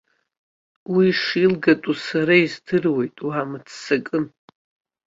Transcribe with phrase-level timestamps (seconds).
[0.93, 4.25] Уи ишилгатәу сара издыруеит, уаамыццакын.